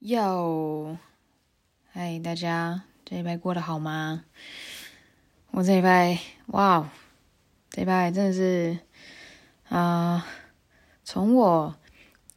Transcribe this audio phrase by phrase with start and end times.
[0.00, 0.96] 哟，
[1.90, 4.24] 嗨，大家这礼拜过得好吗？
[5.50, 6.88] 我这礼拜，哇，
[7.68, 8.78] 这礼拜真的是
[9.68, 10.24] 啊、
[11.02, 11.74] 从我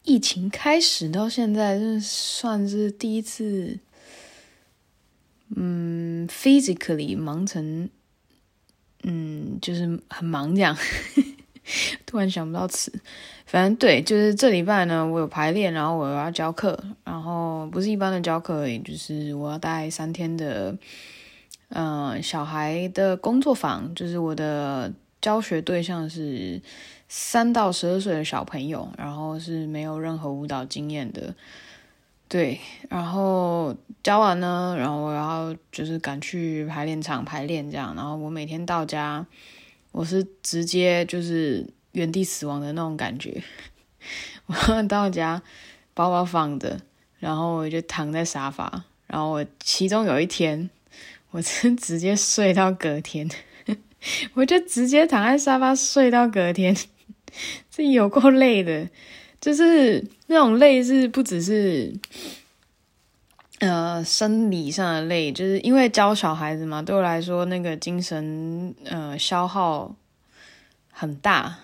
[0.01, 3.77] 疫情开始到现在，真算是第一次，
[5.55, 7.87] 嗯，physically 忙成，
[9.03, 10.75] 嗯，就是很忙这样。
[12.05, 12.91] 突然想不到词，
[13.45, 20.75] 反正对，就是这礼拜呢，我有排练，然后我要教课，然后不是一般的教课而已，就是我要带三天的，
[21.69, 24.91] 嗯、呃，小孩的工作坊，就是我的
[25.21, 26.59] 教学对象是
[27.07, 31.35] 三到十二岁的小朋友，然后是没有任何舞蹈经验的，
[32.27, 39.25] 对，然后教完呢，然后我要就是赶去排练场排练这样，然后我每天到家。
[39.91, 43.43] 我是直接就是原地死亡的那种感觉。
[44.47, 45.41] 我到家，
[45.93, 46.79] 包包放着，
[47.19, 48.83] 然后我就躺在沙发。
[49.07, 50.69] 然后我其中有一天，
[51.31, 53.29] 我是直接睡到隔天，
[54.35, 56.75] 我就直接躺在沙发睡到隔天。
[57.69, 58.89] 这有够累的，
[59.39, 61.93] 就是那种累是不只是。
[63.61, 69.95] 呃，生理上的累，就是因为教小孩子嘛，对我来说，那个精神呃消耗
[70.91, 71.55] 很大。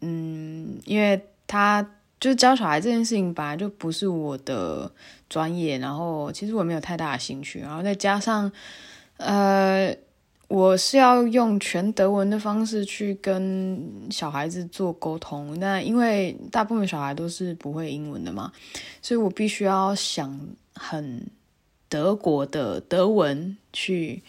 [0.00, 1.82] 嗯，因为他
[2.20, 4.92] 就是教小孩这件事情本来就不是我的
[5.28, 8.52] 专业，然后其实我没有太大的兴趣，然后再加上
[9.16, 9.92] 呃，
[10.46, 18.52] 我是要用全德文的方式去跟小孩子做沟通，那因为大部分小孩都是不会英文的嘛，
[19.02, 20.38] 所以我必须要想
[20.74, 21.28] 很。
[21.90, 24.22] 德国的德文去，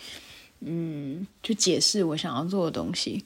[0.60, 3.24] 嗯，去解释我想要做的东西，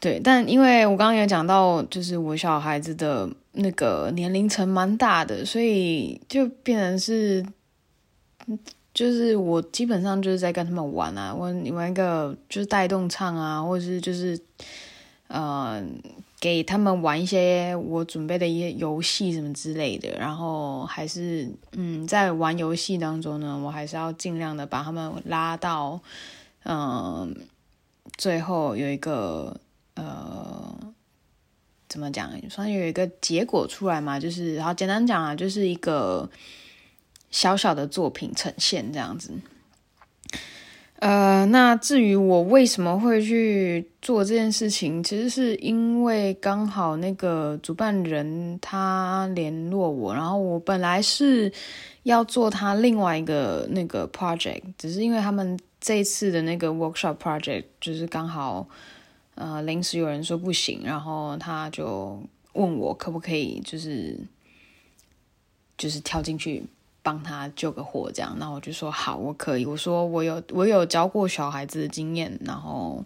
[0.00, 0.18] 对。
[0.18, 7.46] 但因为我刚刚也讲到，就是我小孩子的那个年龄层蛮大的，所以就变成是，
[8.92, 14.36] 就是我基本上就是在跟他们玩啊，玩玩一个就是带动唱啊，或者是就是，
[15.28, 15.80] 呃。
[16.42, 26.00] 给他们玩一些我准备的一些游戏什么之类的，然后还是嗯，在玩游戏当中呢，我还是要尽量的把他们拉到
[26.64, 27.32] 嗯、
[28.16, 29.56] 最后有一个
[29.94, 30.76] 呃，
[31.88, 36.28] 怎么讲，算是有一个结果出来嘛，就是然后简单讲啊，就是一个
[37.30, 39.32] 小小的作品呈现这样子。
[41.02, 51.52] 呃，那至于我为什么会去做这件事情，其实是因为刚好那个主办人他联络我，然后我本来是
[52.04, 58.68] 要做他另外一个那个 project，只是因为他们这次的那个 workshop project 就是刚好
[59.34, 64.16] 呃临时有人说不行，然后他就问我可不可以就是
[65.76, 66.62] 就是跳进去。
[67.02, 69.66] 帮他救个火，这样，那我就说好，我可以。
[69.66, 73.04] 我说我有我有教过小孩子的经验，然后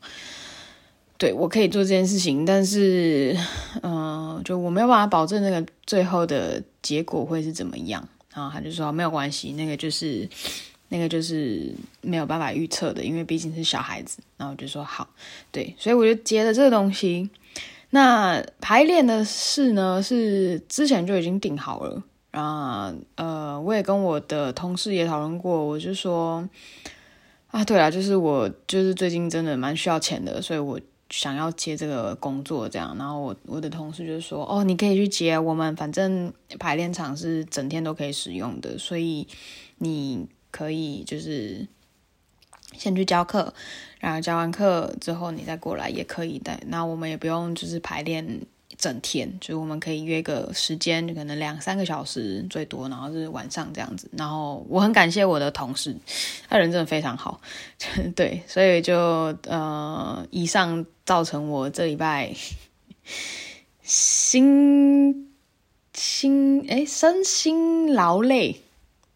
[1.17, 3.37] 对我可以做这件事情，但是
[3.83, 8.07] 嗯、就我没有办法保证那个最后的结果会是怎么样。
[8.35, 10.29] 然后他就说没有关系，那个就是
[10.91, 14.19] 那个就是没有办法预测的，因为毕竟是小孩子。
[14.37, 15.09] 然后我就说好，
[15.51, 17.31] 对，所以我就接了这个东西。
[17.91, 22.03] 那排练的事呢，是之前就已经定好了。
[22.37, 26.47] 啊，呃，我也跟我的同事也讨论过，我就说，
[27.47, 32.95] 啊，对啊，就是我就是最近真的蛮需要钱的，所以我想要接这个工作，这样。
[32.99, 39.27] 然后我我的同事就说，哦，你可以去接，我们反正排练场是整天都可以使用的，所以
[39.79, 41.67] 你可以就是
[42.75, 43.55] 先去教课，
[43.99, 46.61] 然后教完课之后你再过来也可以的。
[46.67, 48.43] 那我们也不用就是排练。
[48.79, 54.11] 整天，就是我们可以约个时间，可能两三个小时最多，然后是晚上这样子。
[54.17, 55.97] 然后我很感谢我的同事，
[56.49, 57.41] 他人真的非常好，
[58.15, 58.95] 对，所以就
[59.45, 62.35] 呃，以上造成我这礼拜
[63.83, 65.31] 心
[65.95, 68.61] 心诶身心劳累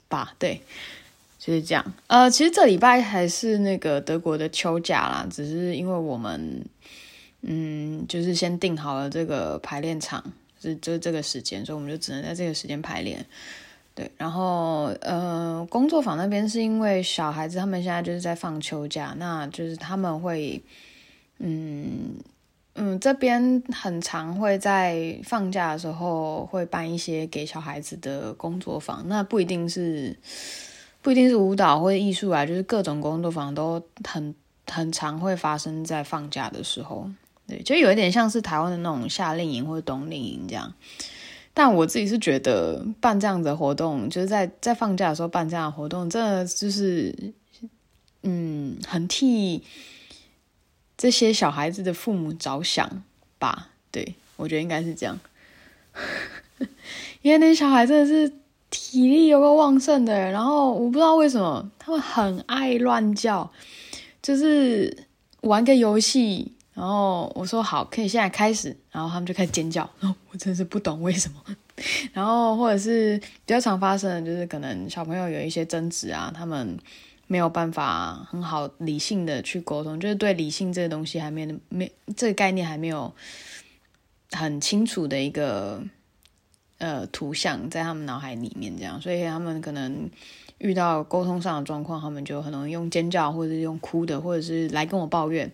[0.08, 0.62] 吧，对，
[1.38, 1.92] 就是这样。
[2.06, 6.64] 呃，其实这礼拜还是那个德国的秋假啦，只是因为我们。
[7.42, 10.22] 嗯，就是先定好了这个排练场，
[10.60, 13.24] 是就这个时间，所以我们就只能在这个时间排练。
[13.94, 20.62] 对，然后呃，工作坊那边是因为小孩子他们现在就是在放秋假，那就是他们会，
[21.38, 22.14] 嗯
[22.74, 30.16] 嗯，这边很常会在放假的时候会办一些给小孩子的工作坊，那不一定是
[31.02, 34.34] 不一定是舞蹈或者艺术啊，就是各种工作坊都很
[34.68, 37.10] 很常会发生在放假的时候。
[37.50, 40.72] 对，就有一点像是台湾的那种夏令营或者冬令营这样，
[41.52, 47.12] 但我自己是觉得办这样子的活动，就是在在放假的时候办这样的活动，真的就是，
[48.22, 49.64] 嗯，很替
[50.96, 53.02] 这些小孩子的父母着想
[53.40, 53.70] 吧。
[53.90, 55.18] 对，我觉得应该是这样，
[57.22, 58.32] 因为那些小孩真的是
[58.70, 63.50] 体力有够旺盛的，然后我不知道为什么他们很爱乱叫，
[64.22, 65.06] 就是
[65.40, 66.52] 玩个游戏。
[66.80, 69.86] 然后我说好，可以现在开始，然后他们就开始尖叫。
[70.32, 71.44] 我真是不懂为什么。
[72.14, 76.78] 然后或者是比较常发生的，就是可能小朋友有一些争执啊，他们
[77.26, 83.12] 没有办法很好理性的去沟通，就是对理性这个东西还没没这个概念还没有
[84.30, 85.82] 很清楚的一个
[86.78, 90.08] 呃图像在他们脑海里面，这样，所以他们可能
[90.56, 95.52] 遇到沟通上的状况，他们就很容易用尖叫，或者是用哭的，或者是来跟我抱怨。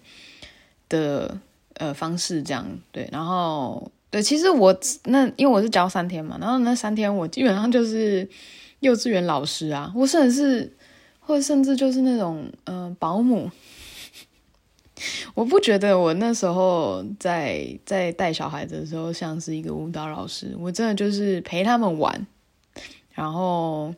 [0.88, 1.38] 的
[1.74, 8.28] 呃方式这样对，然后对，其实我那因为我是教三天嘛，然后那三天我基本上就是
[8.80, 10.76] 幼稚园老师啊，我甚至是
[11.20, 13.50] 或者甚至就是那种嗯、呃、保姆，
[15.34, 22.26] 我不觉得我那时候在在带小孩子的时候像是一个舞蹈老师，我真的就是陪他们玩，
[23.12, 23.92] 然后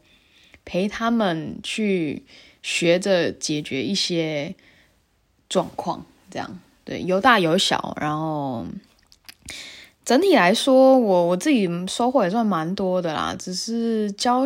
[0.64, 2.24] 陪他们去
[2.62, 4.54] 学着解决一些
[5.48, 6.58] 状况，这样。
[6.88, 8.64] 对，有大有小，然后
[10.06, 13.36] 整体来说，我我自己收获也算蛮多的啦。
[13.38, 14.44] 只是教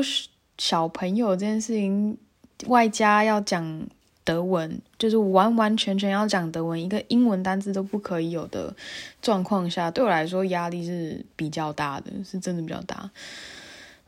[0.58, 2.18] 小朋友这件事情，
[2.66, 3.86] 外加要讲
[4.24, 8.74] 德文，就是完完全全要讲德文，一个英文单字都不可以有的
[9.20, 13.08] 状况下，对我来说压力是比较大的，是真的比较大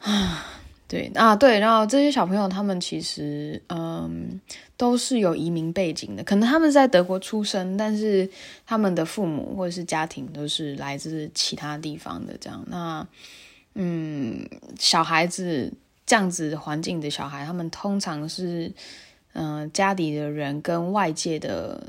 [0.01, 0.45] 啊。
[0.87, 4.41] 对啊，对，然后这些小朋友他们其实嗯
[4.77, 8.29] 都是有移民背景的，可能他们在德国出生，但是
[8.67, 12.63] 他们的父母或者是家庭都是来自其他地方的，这样。
[12.69, 13.07] 那
[13.75, 14.47] 嗯，
[14.79, 15.73] 小孩子
[16.07, 18.71] 这样子环境的小孩，他们通常是
[19.33, 21.83] 嗯家里的人跟外界的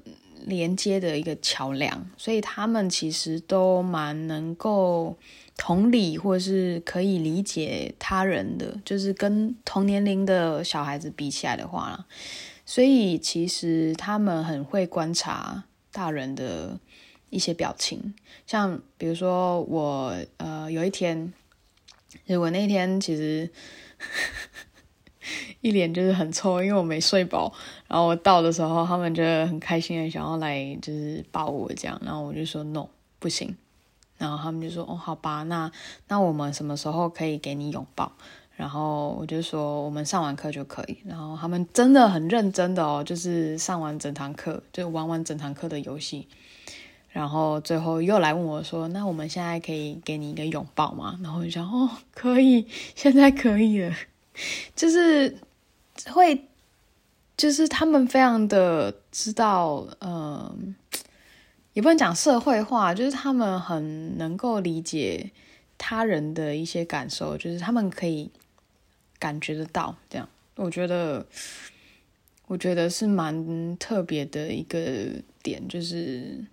[0.46, 5.18] 连接的一个桥梁，所以他们其实都蛮能够。
[5.58, 12.06] 同理，或者是可以理解他人的，就是跟同年龄的小孩子比起来的话，
[12.66, 16.78] 所以其实他们很会观察大人的
[17.30, 18.14] 一些表情，
[18.46, 21.32] 像比如说我呃有一天，
[22.38, 23.50] 我那天其实
[25.62, 27.52] 一脸就是很臭，因为我没睡饱，
[27.88, 32.88] 然后我到的时候，他们就很开心的想要来就是抱我这样，然后我就说 no
[33.20, 33.56] 不行。
[34.18, 35.70] 然后他们就说：“哦，好吧，那
[36.08, 38.10] 那我们什么时候可以给你拥抱？”
[38.56, 46.30] 然后我就说：“我们上完课就可以。”然后他们真的很认真的哦，就是上完整堂课，就玩完整堂课的游戏。
[47.10, 53.94] 然后最后又来问我说：“那我们现在可以给你一个拥抱吗？”然后我就想：“哦，可以，现在可以了。”
[54.76, 55.38] 就是
[56.08, 56.48] 会，
[57.38, 60.76] 就是他们非常的知道，嗯、
[61.74, 65.32] 也不能讲社会化，就是他们很能够理解
[65.78, 68.30] 他人的一些感受，就是他们可以
[69.20, 69.96] 感觉得到。
[70.10, 71.26] 这样，我觉得，
[72.48, 74.82] 我觉得是蛮特别的一个
[75.42, 76.44] 点，就是，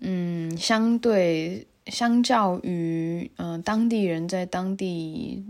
[0.00, 5.44] 嗯，相对相较于嗯、当地人在当地。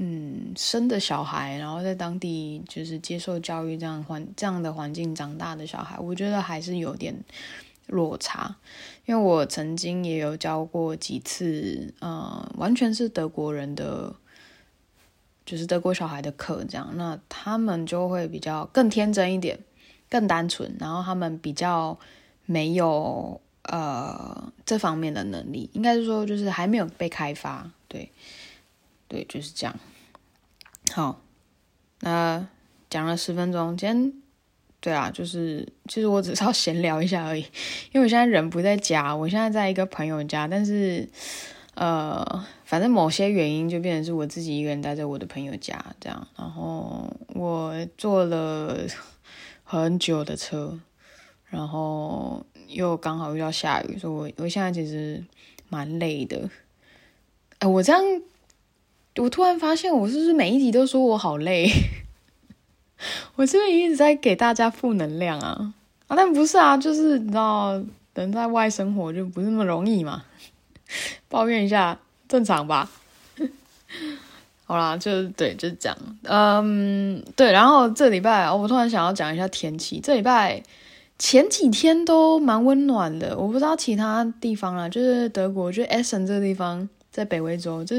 [0.00, 7.12] 嗯，生的小孩，然后在当地就是接受教育这样环这样的环境长大的小孩，我觉得还是有点
[7.88, 8.54] 落差。
[9.06, 14.14] 因为我曾经也有教过几次，呃，完全是德国人的，
[15.44, 19.58] 就是德国小孩的课，这样，那他们就会比较更天真一点，
[20.08, 21.98] 更单纯，然后他们比较
[22.46, 28.12] 没有呃这方面的能力，应该是说就是还没有被开发，对。
[29.10, 29.74] 对，就是这样。
[30.92, 31.20] 好，
[32.00, 32.48] 那
[32.90, 34.12] 讲了十分钟，今天
[34.80, 37.42] 对啊，就是其实我只是要闲聊一下而已，
[37.92, 41.08] 因为我现在人不在家，我现在在一个朋友家，但是
[41.74, 48.78] 呃，反正某些原因就变成是我自己一个人待在我的朋友家这样，然后我坐了
[49.62, 50.80] 很久的车，
[51.46, 55.22] 然后又刚好遇到下雨，所以我我现在其实
[55.68, 56.48] 蛮累的。
[57.58, 58.02] 哎，我这样。
[59.18, 61.68] 我突然发现，我是不是每一集都说我好累？
[63.36, 65.74] 我是不是一直在给大家负能量啊？
[66.06, 67.80] 啊，但不是啊，就是你知道，
[68.14, 70.24] 人在外生活就不是那么容易嘛。
[71.28, 71.98] 抱怨一下，
[72.28, 72.90] 正常吧？
[74.64, 75.98] 好啦，就对，就是这样。
[76.22, 77.52] 嗯，对。
[77.52, 80.00] 然后这礼拜，我突然想要讲一下天气。
[80.00, 80.62] 这礼拜
[81.18, 86.88] 前几天都蛮温暖的，我不知道其他地方啦，就是德国，就 Essen 这个地方。
[87.10, 87.96] 在北威州就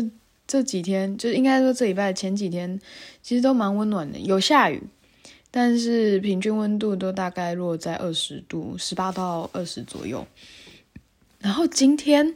[0.49, 2.81] 这几天，就是应该说这礼拜前几天，
[3.21, 4.81] 其实都蛮温暖的，有下雨，
[5.51, 10.25] 但是平均温度都大概落在二十度，十八到二十左右。
[11.37, 12.35] 然后今天，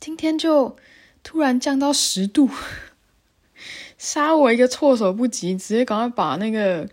[0.00, 0.76] 今天就
[1.22, 2.50] 突然降到十度，
[3.96, 6.88] 杀我一个措手不及，直接赶快把那个。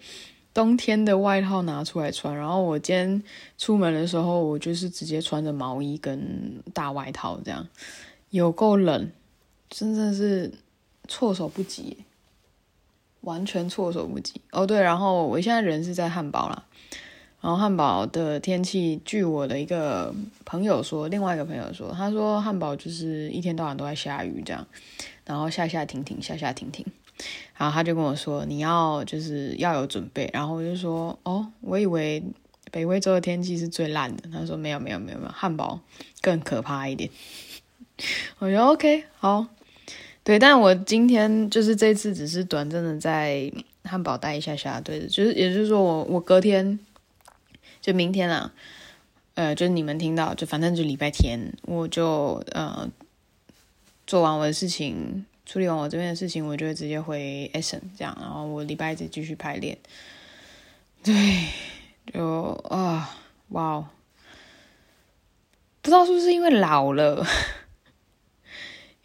[0.53, 3.21] 冬天的外套拿出来穿，然后我今天
[3.59, 7.67] 出门的时候，我就是直接穿着毛衣跟大外套，这样
[8.31, 9.11] 有够冷，
[9.69, 10.51] 真的是
[11.07, 11.97] 措手不及，
[13.21, 14.41] 完全措手不及。
[14.51, 16.63] 哦，对，然后我现在人是在汉堡啦，
[17.41, 20.13] 然后汉堡的天气，据我的一个
[20.45, 24.65] 朋友说，另外一个朋友说，他说汉堡就是一天到晚都在下雨，这样，
[25.25, 26.85] 然后下下停停，下下停停。
[27.55, 32.23] 然后他就跟我说：“你要就是要有准备。”然后我就说：“哦，我以为
[32.69, 35.79] 北威州的天气是最烂的。”他说：“没有，没有，没有，没有，汉堡
[36.21, 37.09] 更可怕一点。
[38.37, 39.47] ”我说：“OK，好，
[40.27, 43.49] 对。”但我今天就是这次只是短暂的在
[43.85, 46.77] 汉堡待一下下，对，就是也就是说我我隔天
[47.79, 48.51] 就明天啊，
[49.35, 52.89] 呃，就是你们听到就反正就礼拜天，我就呃
[54.05, 55.25] 做完我的事情。
[55.49, 59.77] 处理完我这边的事情，我就会直接回 Essen 这样，然后我礼拜一再继续排练。
[61.01, 61.47] 对，
[62.13, 63.17] 就啊，
[63.51, 63.87] 哇哦，
[65.81, 67.25] 不知道是不是因为老了，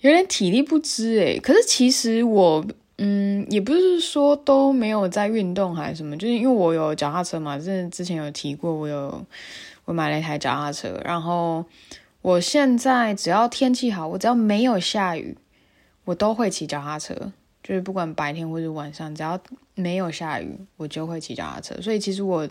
[0.02, 1.40] 有点体力不支诶。
[1.40, 2.64] 可是其实我，
[2.98, 9.24] 嗯，也不是说都没有在运动还是什么，就是因为我有脚踏车嘛，就是之前有提过，我有
[9.86, 11.64] 我买了一台脚踏车，然后
[12.20, 15.36] 我现在只要天气好，我只要没有下雨。
[16.04, 17.14] 我都会骑脚踏车，
[17.62, 19.38] 就是不管白天或者晚上，只要
[19.76, 21.80] 没有下雨，我就会骑脚踏车。
[21.80, 22.48] 所以其实我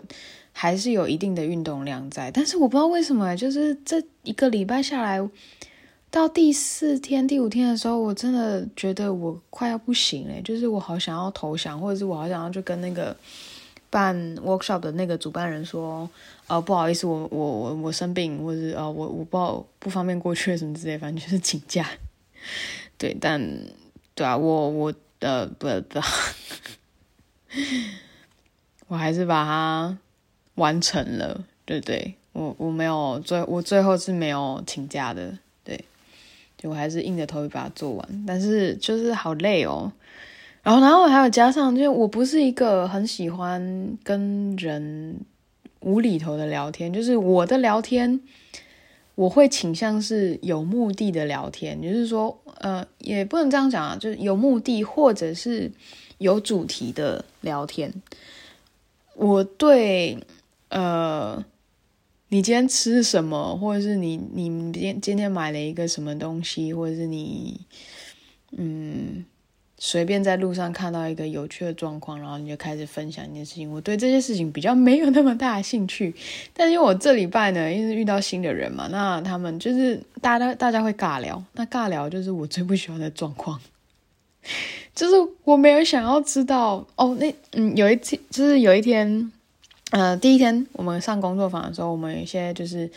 [0.54, 5.20] 还是有一定的运动量在，但是我不知道为什么，就是这一个礼拜下来，
[6.12, 13.16] 到第四天、第五天的时候，我真的觉得我快要不行了，就是我好想要投降，或者是我好想要就跟那个
[13.88, 16.06] 办 workshop 的那个主办人说，
[16.48, 21.88] 呃，不好意思，我我我我生病，或者是呃，我我不好不方便过去什么之类，反正就是请假。
[22.98, 23.40] 对，但
[24.14, 25.98] 对啊，我我的不不，
[28.88, 29.96] 我还是把它
[30.56, 35.38] 完成了，对对，我我没有最我最后是没有请假的，
[36.62, 39.90] 就我还是硬着头皮把它做完，但是就是好累哦，
[40.62, 45.16] 然后然后还有加上，就我不是一个很喜欢跟人
[45.80, 48.20] 无厘头的聊天，就是我的聊天。
[49.14, 55.70] 我会倾向是有目的的聊天，就是说，呃，也不能这样讲啊，就是有目的或者是
[56.16, 57.92] 有主题的聊天。
[59.14, 60.18] 我对，
[60.70, 61.44] 呃，
[62.32, 67.60] 你今天吃什么，或者是你你今今天买了一个什么东西，或者是你，
[68.56, 69.24] 嗯。
[69.84, 73.68] 随便在路上看到一个有趣的状况，然后你就开始分享一件事情。
[73.68, 76.14] 我对这些事情比较没有那么大的兴趣，
[76.54, 83.60] 但是因为我这礼拜呢，因为遇到新的人嘛，那他们就是大家大家会尬聊，那尬聊就是我最不喜欢的状况，
[84.94, 89.32] 就是我没有想要知道哦，那嗯，有一天就是有一天，
[89.92, 92.90] 呃，第一天我们上工作坊的时候，我们有一些就是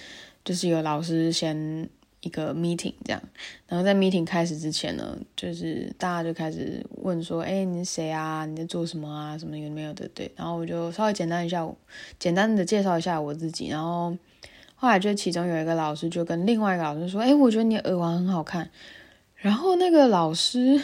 [0.43, 1.87] 就是有老师先。
[2.21, 3.21] 一个 meeting 这样，
[3.67, 8.47] 然后在 meeting 开始之前呢，就是大家就开始问说：“哎，你是谁啊？
[8.47, 9.37] 你在做什么啊？
[9.37, 11.63] 什么有没有的？”对，然后我就稍微简单一下，
[12.17, 13.67] 简单的介绍一下我自己。
[13.67, 14.17] 然后
[14.73, 18.71] 后来就其中有一个老师就跟另外一个老师说：“哎，我觉得你耳环很好看。”
[19.37, 20.81] 然后那个老师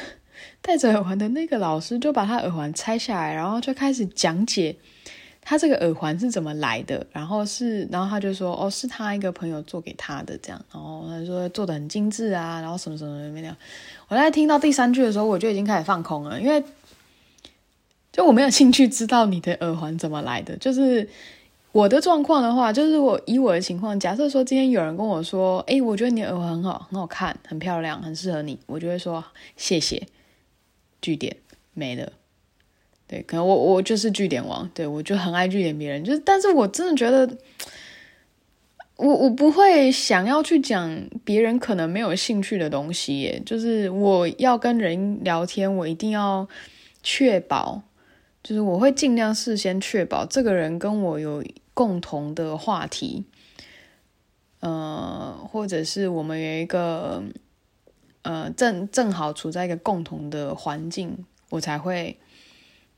[0.61, 4.75] 戴着耳环的那个老师就把他耳环拆下来，然后就开始讲解。
[5.43, 7.05] 他这个耳环是怎么来的？
[7.12, 10.65] 然后是，然后他就说，哦，是他一个朋友做给他的，这样。
[10.71, 13.55] 然后他说做的很精致啊，然后什么什么什么样。
[14.07, 16.63] 我在听到第三句的时候，我就已经开始放空了，因为
[18.12, 20.55] 就我没有兴趣知道你的耳环怎么来的。
[20.57, 21.10] 就是
[21.71, 29.24] 我的状况的话，就是我以我的情况，假设说今天有人跟我说，诶，我觉得你的耳环很好，很好看，很漂亮，很适合你，我就会说
[29.57, 30.07] 谢谢，
[31.01, 31.36] 句点
[31.74, 32.12] 没了。
[33.11, 37.29] 对，可能我我就是据点王，对，我就很爱据点别人，就是，但是我真的觉得，
[38.95, 46.47] 我我不会想要去讲别人可能没有兴趣的东西耶，就是我要跟人聊天，我一定要
[47.03, 47.83] 确保，
[48.41, 53.25] 就是我会尽量事先确保这个人跟我有共同的话题，
[54.61, 57.21] 呃，或者是我们有一个，
[58.21, 62.17] 呃，正正好处在一个共同的环境，我才会。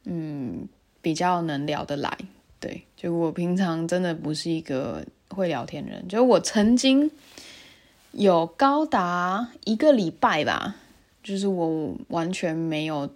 [0.05, 0.67] 嗯，
[1.01, 2.17] 比较能聊得来，
[2.59, 7.09] 对，就我平常真的不是一个会聊天人，就我曾经
[8.11, 10.75] 有高达一个礼拜吧，
[11.23, 13.09] 就是我完全没有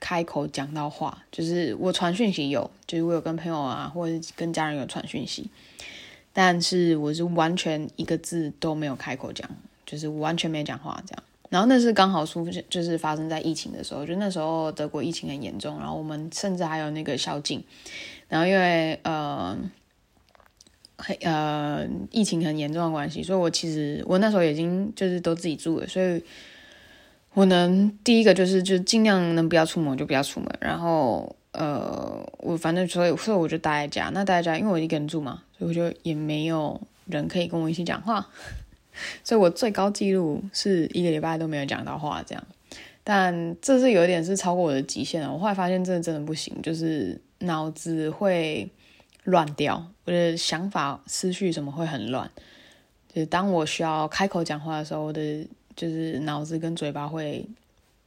[0.00, 5.50] 开口讲到话，就是我传讯息有，就是我有跟朋友啊，或者跟家人有传讯息，
[6.32, 9.48] 但是我是完全一个字都没有开口讲，
[9.84, 11.22] 就是完全没讲话这样。
[11.48, 17.62] 然后那是刚好出，就是发生在疫情的时候，就那时候德国疫情很严重，然后我们甚至还有那个宵禁，
[18.28, 19.58] 然后因为呃。
[21.22, 26.20] 呃，疫情很严重的关系，所以我其实我那时候已经就是都自己住了，所以
[27.34, 38.28] 我能第一个就是就尽量能不要出门就不要出门，然后呃，我反正所以所以我就待在家，那待在家，因为我一个人住嘛，所以我就也没有人可以跟我一起讲话，
[39.24, 42.44] 所以我最高纪录是一个礼拜都没有讲到话这样，
[43.04, 48.68] 但这是有一点是超过我的极限了，我后来发现真的真的不行，就是脑子会。
[49.24, 52.30] 乱掉，我的想法、思绪什么会很乱。
[53.12, 57.44] 就是当我需要开口讲话的时候，我的就是脑子跟嘴巴会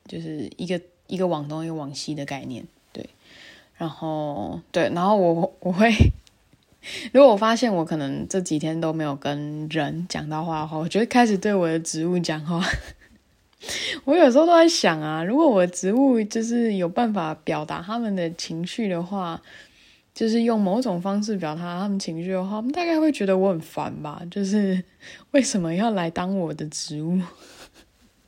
[0.08, 2.66] 就是一个一个往东一个往西的概念。
[2.92, 3.08] 对，
[3.78, 5.92] 然后对，然后我我会，
[7.14, 12.62] 如果我发现我可能这几天都没有跟人讲到话的话，我就会开始对我的植物讲话。
[14.06, 19.42] 我有时候都在想啊，如果我的植物就是有办法表达他们的情绪的话。
[20.14, 24.22] 就是用某种方式表达他们情绪的话，我们大概会觉得我很烦吧。
[24.30, 24.84] 就是
[25.32, 27.18] 为什么要来当我的植物？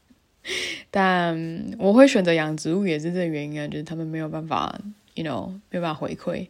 [0.89, 1.37] 但
[1.77, 4.73] 我会选择养植物也是这原因啊，就是他们没有办法
[5.15, 6.47] ，you know，没有办法回馈。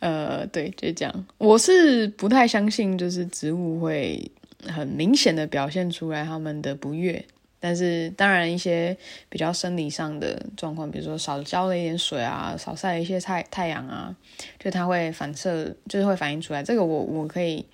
[0.00, 1.26] 呃，对，就这样。
[1.38, 4.30] 我是不太相信，就是植物会
[4.66, 7.24] 很明显的表现出来他们的不悦。
[7.60, 8.96] 但是，当然，一些
[9.28, 14.14] 比较生理上的状况，比如说少浇了一点水啊，少晒了一些太太阳啊，
[14.60, 16.62] 就它会反射，就是会反映出来。
[16.62, 17.66] 这个我我可以，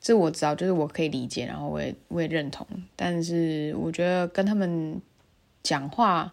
[0.00, 2.64] 这我知道，就是我可以理解，然后我也我也认同。
[2.94, 5.02] 但是，我觉得跟他们
[5.64, 6.32] 讲话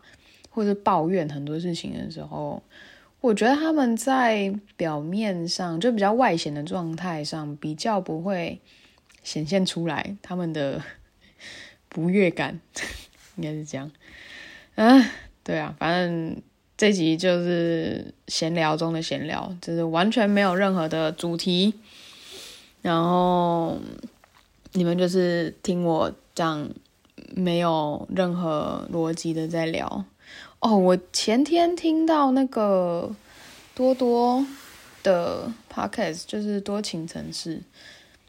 [0.51, 2.61] 或者抱怨很多事情的时候，
[3.21, 8.59] 我觉得他们在表面上就比较外显的状态上，比较不会
[9.23, 10.81] 显现出来他们的。
[11.93, 12.57] 不悦感，
[13.35, 13.91] 应该是这样。
[14.75, 15.11] 啊，
[15.43, 16.41] 对啊，反正
[16.77, 21.73] 这集就是闲聊中的闲聊，就是完全没有任何的主题。
[22.81, 23.77] 然后
[24.71, 26.69] 你们就是听我这样，
[27.35, 30.05] 没有任何逻辑的在聊。
[30.61, 33.09] 哦，我前天听到那个
[33.73, 34.45] 多多
[35.01, 37.59] 的 podcast，就是多情城市。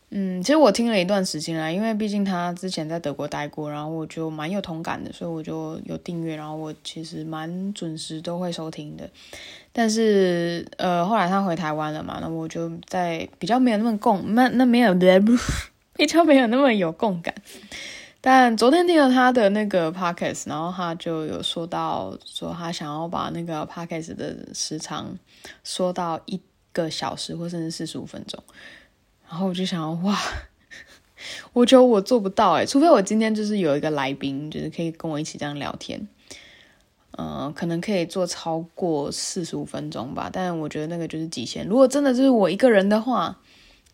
[0.09, 9.09] 嗯，其实我听了一段时间啦，因为毕竟他之前在德国待过，然后我就蛮有同感的，所以我就有订阅，然后我其实蛮准时都会收听的。
[9.71, 14.95] 但是呃，后来他回台湾了嘛，那我就在比较没有那么共，那那没有
[15.97, 17.35] 比较没有那么有共感。
[18.25, 25.19] 但昨天听了他的那个 podcast，然后他就有说到说他想要把那个 podcast 的时长
[25.65, 26.41] 缩到一
[26.73, 28.41] 个小时或甚至四十五分钟。
[29.29, 30.17] 然后我就想，哇，
[31.53, 36.07] 我觉得我做不到诶，除非我今天就是有一个来宾，就是可以跟我一起这样聊天，
[37.19, 40.31] 嗯、可能可以做超过四十五分钟吧。
[40.33, 41.67] 但我觉得那个就是极限。
[41.67, 43.37] 如果真的就是我一个人的话，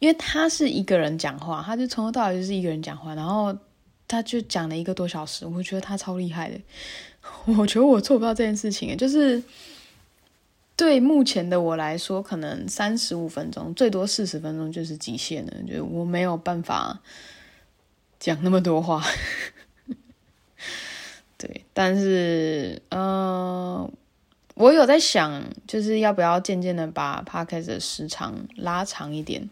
[0.00, 3.56] 因为他是一个人讲话，他就从头到尾就是一个人讲话，然后
[4.08, 6.58] 他就讲了一个多小时，我觉得他超厉害的。
[7.44, 9.40] 我觉得我做不到这件事情，就是。
[10.78, 15.52] 对目前的我来说，可能三十五分钟，最多四十分钟就是极限了。
[15.66, 17.00] 就我没有办法
[18.20, 19.02] 讲那么多话。
[21.36, 23.90] 对，但是，嗯、
[24.54, 29.50] 我有在想，就是要不要渐渐的把 podcast 的时长拉长一点，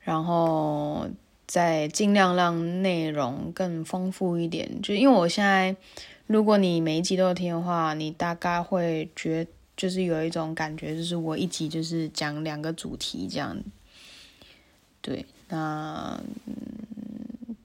[0.00, 1.08] 然后
[1.46, 4.80] 再尽量让内容更丰富一点。
[4.82, 5.76] 就因为我现在，
[6.26, 9.46] 如果你每一集都有听的话，你大概会觉。
[9.76, 13.54] 就是有一种感觉，就是我一集就是讲两个主题这样，
[15.02, 16.18] 对，那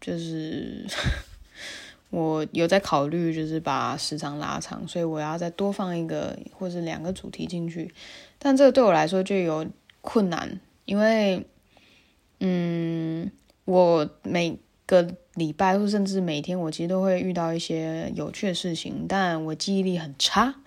[0.01, 0.85] 就是
[2.11, 7.89] 我有在考虑，就是把时长拉长，所以我要再多放一个或者两个主题进去，
[8.37, 9.65] 但这个对我来说就有
[10.01, 11.45] 困难，因为，
[12.41, 13.31] 嗯，
[13.71, 20.55] 我每个礼拜或甚至每天，我其实都会遇到一些有趣的事情，但我记忆力很差。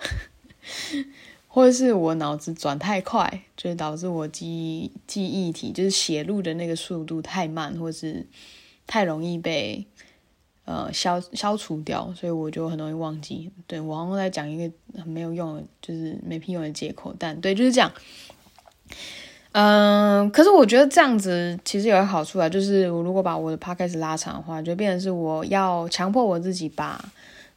[1.46, 8.26] 或者是我脑子转太快，就导致我记忆记忆体就是写入的那个速度太慢，或是
[8.86, 9.86] 太容易被
[10.64, 13.52] 呃消消除掉，所以我就很容易忘记。
[13.66, 17.92] 对，我好像在讲一个很没有用，就是没屁用的借口，但对，就是这样。
[19.54, 27.00] 嗯，可是我觉得这样子其实有个好处啊，就是我如果把我的 podcast 拉长的话，就变成是我要强迫我自己把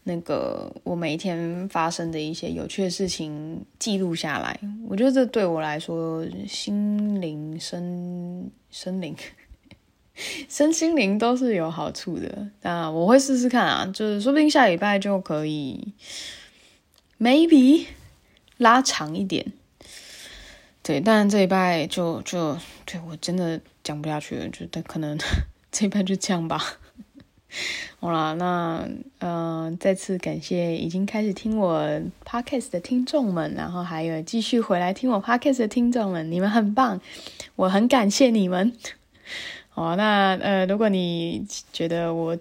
[0.04, 4.60] 那个我每一天发生的一些有趣的事情记录下来。
[4.88, 9.16] 我觉得这对我来说，心灵、身、身灵、
[10.48, 12.48] 身心灵都是有好处的。
[12.62, 15.94] 那我会试试看啊，就是说不定下礼拜就可以
[17.20, 17.88] ，maybe
[18.58, 19.52] 拉长一点。
[20.88, 25.18] 对，但这一拜就就对我真的讲不下去了，就可能
[25.70, 26.64] 这一拜就这样吧。
[28.00, 28.88] 好啦，那
[29.20, 31.84] 嗯、呃，再次感谢已经开始听我
[32.26, 37.02] podcast 的听众们，然后还有继续回来听我 podcast 的听众们，你们很棒，
[37.58, 38.72] 我很感谢你们。
[39.68, 42.38] 好，那呃，如果你觉得我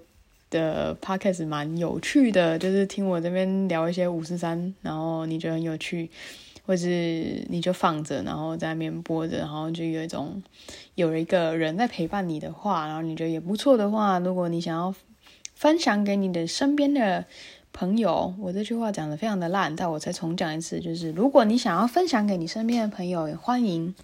[0.50, 6.08] 的 podcast 蛮有趣的，就是听我这边聊一些五四三，然后你觉得很有趣。
[6.66, 10.42] 或是你就放着，然后在那边播着，然后就有一种
[10.96, 14.92] 有一个人在陪伴你的话，然后你觉得也不错的话，如果你想要
[15.54, 17.24] 分享给你的身边的
[17.72, 23.94] 朋友，我这句话讲得非常的烂，但我再重讲一次，就是如果你想要分享给你身边的朋友，也欢迎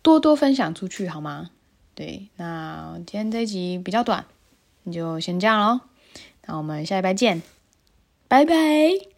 [0.00, 1.50] 多多分享出去，好吗？
[1.94, 4.24] 对，那今天这一集比较短，
[4.82, 5.80] 你就先这样喽，
[6.46, 7.42] 那我们下一拜见，
[8.26, 9.13] 拜拜。